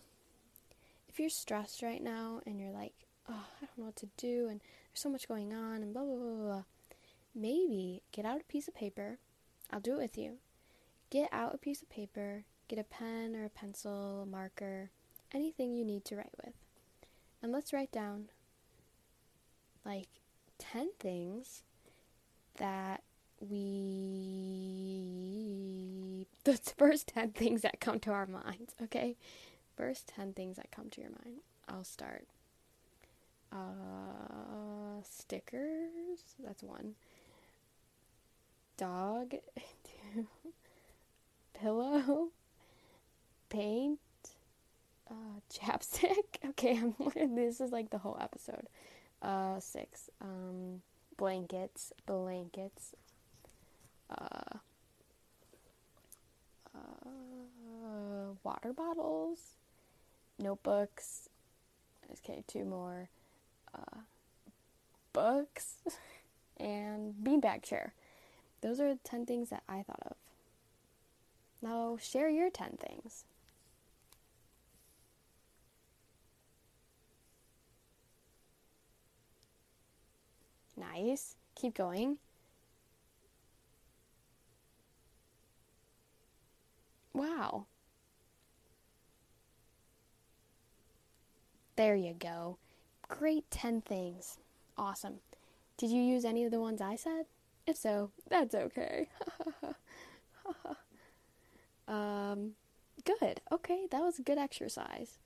If 1.07 1.19
you're 1.19 1.29
stressed 1.29 1.81
right 1.81 2.01
now 2.01 2.41
and 2.45 2.59
you're 2.59 2.71
like, 2.71 2.93
oh, 3.29 3.45
I 3.61 3.65
don't 3.65 3.77
know 3.77 3.85
what 3.85 3.95
to 3.97 4.09
do 4.17 4.47
and 4.49 4.59
there's 4.59 5.01
so 5.01 5.09
much 5.09 5.27
going 5.27 5.53
on 5.53 5.81
and 5.81 5.93
blah, 5.93 6.03
blah, 6.03 6.15
blah, 6.15 6.43
blah, 6.43 6.63
maybe 7.33 8.03
get 8.11 8.25
out 8.25 8.41
a 8.41 8.45
piece 8.45 8.67
of 8.67 8.75
paper. 8.75 9.17
I'll 9.71 9.79
do 9.79 9.93
it 9.93 9.99
with 9.99 10.17
you. 10.17 10.37
Get 11.09 11.29
out 11.31 11.53
a 11.53 11.57
piece 11.57 11.81
of 11.81 11.89
paper, 11.89 12.45
get 12.67 12.79
a 12.79 12.83
pen 12.83 13.35
or 13.35 13.45
a 13.45 13.49
pencil, 13.49 14.21
a 14.23 14.25
marker, 14.25 14.91
anything 15.33 15.75
you 15.75 15.85
need 15.85 16.05
to 16.05 16.15
write 16.15 16.33
with. 16.43 16.53
And 17.41 17.51
let's 17.51 17.73
write 17.73 17.91
down 17.91 18.29
like 19.85 20.07
10 20.59 20.91
things 20.99 21.63
that 22.57 23.03
we. 23.39 23.87
The 26.43 26.57
first 26.75 27.09
10 27.09 27.33
things 27.33 27.61
that 27.61 27.79
come 27.79 27.99
to 27.99 28.09
our 28.11 28.25
minds, 28.25 28.73
okay? 28.81 29.15
First 29.77 30.07
10 30.07 30.33
things 30.33 30.55
that 30.57 30.71
come 30.71 30.89
to 30.89 30.99
your 30.99 31.11
mind. 31.11 31.41
I'll 31.69 31.83
start. 31.83 32.25
Uh, 33.51 35.01
stickers, 35.03 36.35
that's 36.43 36.63
one. 36.63 36.95
Dog, 38.77 39.35
two. 39.83 40.27
Pillow, 41.53 42.29
paint, 43.49 43.99
uh, 45.09 45.39
chapstick. 45.53 46.15
Okay, 46.49 46.77
I'm, 46.77 47.35
this 47.35 47.61
is 47.61 47.71
like 47.71 47.91
the 47.91 47.99
whole 47.99 48.17
episode. 48.19 48.67
Uh, 49.21 49.59
six. 49.59 50.09
Um, 50.21 50.81
blankets, 51.17 51.93
blankets. 52.05 52.93
Uh, 54.09 54.57
uh, 56.75 58.33
water 58.43 58.73
bottles, 58.73 59.39
notebooks. 60.39 61.29
Okay, 62.11 62.43
two 62.47 62.65
more. 62.65 63.09
Uh, 63.73 63.99
books 65.13 65.75
and 66.57 67.13
beanbag 67.23 67.63
chair. 67.63 67.93
Those 68.61 68.79
are 68.79 68.95
10 69.03 69.25
things 69.25 69.49
that 69.49 69.63
I 69.67 69.83
thought 69.83 70.01
of. 70.05 70.15
Now, 71.61 71.97
share 71.99 72.29
your 72.29 72.49
10 72.49 72.77
things. 72.77 73.25
Nice. 80.77 81.35
Keep 81.55 81.75
going. 81.75 82.17
Wow. 87.13 87.65
There 91.75 91.95
you 91.95 92.13
go. 92.13 92.57
Great 93.17 93.49
10 93.51 93.81
things. 93.81 94.37
Awesome. 94.77 95.19
Did 95.77 95.91
you 95.91 96.01
use 96.01 96.25
any 96.25 96.45
of 96.45 96.51
the 96.51 96.59
ones 96.59 96.81
I 96.81 96.95
said? 96.95 97.25
If 97.67 97.77
so, 97.77 98.11
that's 98.29 98.55
okay. 98.55 99.07
um, 101.87 102.51
good. 103.03 103.41
Okay, 103.51 103.87
that 103.91 104.01
was 104.01 104.17
a 104.17 104.23
good 104.23 104.37
exercise. 104.37 105.19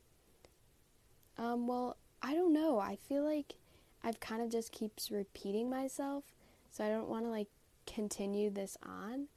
Um, 1.37 1.67
well, 1.67 1.97
I 2.21 2.33
don't 2.33 2.53
know. 2.53 2.79
I 2.79 2.97
feel 3.07 3.23
like 3.23 3.55
I've 4.03 4.19
kind 4.19 4.41
of 4.41 4.49
just 4.49 4.71
keeps 4.71 5.11
repeating 5.11 5.69
myself, 5.69 6.23
so 6.71 6.83
I 6.83 6.89
don't 6.89 7.07
want 7.07 7.25
to 7.25 7.29
like 7.29 7.47
continue 7.85 8.49
this 8.49 8.77
on. 8.83 9.27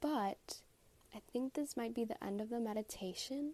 But 0.00 0.58
I 1.14 1.20
think 1.32 1.54
this 1.54 1.76
might 1.76 1.94
be 1.94 2.04
the 2.04 2.22
end 2.22 2.40
of 2.40 2.50
the 2.50 2.60
meditation. 2.60 3.52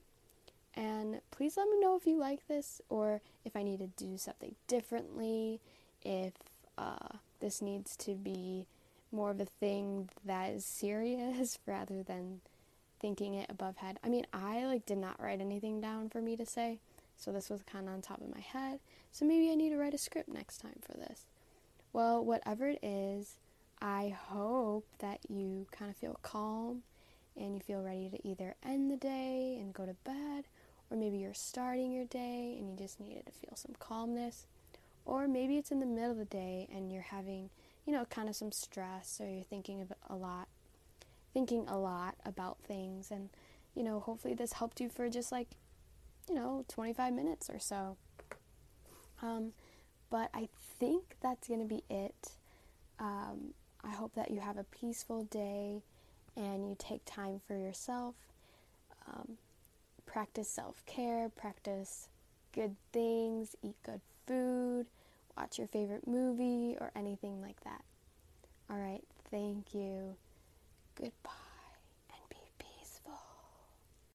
And 0.76 1.20
please 1.30 1.56
let 1.56 1.68
me 1.68 1.78
know 1.78 1.96
if 1.96 2.06
you 2.06 2.18
like 2.18 2.46
this 2.48 2.80
or 2.88 3.20
if 3.44 3.54
I 3.54 3.62
need 3.62 3.78
to 3.78 3.87
do 3.87 4.16
something 4.16 4.54
differently, 4.66 5.60
if 6.02 6.32
uh, 6.76 7.18
this 7.40 7.62
needs 7.62 7.96
to 7.98 8.14
be 8.14 8.66
more 9.12 9.30
of 9.30 9.40
a 9.40 9.44
thing 9.44 10.10
that 10.24 10.50
is 10.50 10.64
serious 10.64 11.58
rather 11.66 12.02
than 12.02 12.40
thinking 13.00 13.34
it 13.34 13.50
above 13.50 13.76
head. 13.76 13.98
I 14.02 14.08
mean, 14.08 14.26
I 14.32 14.64
like 14.66 14.87
did 14.87 14.98
not 14.98 15.20
write 15.20 15.40
anything 15.40 15.80
down 15.80 16.08
for 16.08 16.20
me 16.20 16.37
to 16.37 16.46
say, 16.46 16.80
so 17.16 17.32
this 17.32 17.50
was 17.50 17.62
kind 17.62 17.87
of 17.87 17.94
on 17.94 18.00
top 18.00 18.20
of 18.20 18.34
my 18.34 18.40
head. 18.40 18.80
So 19.12 19.24
maybe 19.24 19.50
I 19.50 19.54
need 19.54 19.70
to 19.70 19.76
write 19.76 19.94
a 19.94 19.98
script 19.98 20.28
next 20.28 20.58
time 20.58 20.80
for 20.80 20.96
this. 20.96 21.26
Well, 21.92 22.24
whatever 22.24 22.68
it 22.68 22.80
is, 22.82 23.37
I 23.80 24.16
hope 24.28 24.87
that 24.98 25.20
you 25.28 25.66
kind 25.70 25.90
of 25.90 25.96
feel 25.96 26.18
calm 26.22 26.82
and 27.37 27.54
you 27.54 27.60
feel 27.60 27.82
ready 27.82 28.08
to 28.08 28.26
either 28.26 28.54
end 28.64 28.90
the 28.90 28.96
day 28.96 29.58
and 29.60 29.72
go 29.72 29.87
to 29.87 29.94
bed, 30.04 30.44
or 30.90 30.97
maybe 30.97 31.18
you're 31.18 31.35
starting 31.35 31.92
your 31.92 32.05
day 32.05 32.57
and 32.59 32.70
you 32.70 32.77
just 32.77 33.01
needed 33.01 33.27
to 33.27 33.33
feel 33.33 33.57
some 33.57 33.75
calmness, 33.79 34.47
or 35.05 35.27
maybe 35.29 35.57
it's 35.57 35.70
in 35.70 35.81
the 35.81 35.87
middle 35.87 36.12
of 36.12 36.18
the 36.18 36.25
day 36.25 36.68
and 36.75 36.92
you're 36.92 37.03
having, 37.03 37.51
you 37.87 37.92
know, 37.92 38.05
kind 38.07 38.29
of 38.29 38.37
some 38.37 38.53
stress 38.53 39.20
or 39.20 39.29
you're 39.29 39.44
thinking 39.44 39.81
of 39.81 39.92
a 40.09 40.14
lot, 40.14 40.49
thinking 41.33 41.66
a 41.68 41.79
lot 41.79 42.16
about 42.25 42.59
things, 42.66 43.11
and 43.11 43.31
you 43.75 43.83
know, 43.83 44.01
hopefully 44.01 44.35
this 44.35 44.53
helped 44.55 44.81
you 44.81 44.88
for 44.88 45.09
just 45.11 45.33
like, 45.33 45.49
you 46.29 46.35
know, 46.35 46.64
25 46.68 47.12
minutes 47.12 47.51
or 47.51 47.59
so. 47.59 47.97
Um, 49.20 49.53
but 50.11 50.31
I 50.33 50.49
think 50.79 51.16
that's 51.20 51.49
going 51.49 51.61
to 51.61 51.66
be 51.66 51.83
it. 51.90 52.33
Um, 52.99 53.55
I 53.83 53.90
hope 53.90 54.14
that 54.14 54.31
you 54.31 54.40
have 54.40 54.57
a 54.57 54.64
peaceful 54.64 55.25
day 55.25 55.83
and 56.37 56.68
you 56.68 56.77
take 56.79 57.05
time 57.05 57.40
for 57.47 57.57
yourself. 57.57 58.14
Um, 59.09 59.38
practice 60.14 60.48
self 60.48 60.87
care, 60.87 61.29
practice 61.29 62.09
good 62.53 62.77
things, 62.92 63.57
eat 63.64 63.74
good 63.85 64.00
food, 64.29 64.87
watch 65.37 65.59
your 65.59 65.66
favorite 65.66 66.07
movie, 66.07 66.77
or 66.81 66.92
anything 66.94 67.42
like 67.42 67.59
that. 67.64 67.83
All 68.70 68.79
right, 68.79 69.03
thank 69.33 69.74
you. 69.74 70.14
Goodbye. 70.94 71.43